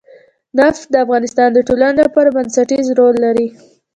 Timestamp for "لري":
3.25-3.47